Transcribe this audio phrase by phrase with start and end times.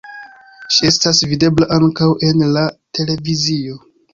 [0.75, 2.67] Ŝi estas videbla ankaŭ en la
[3.01, 3.79] televizio.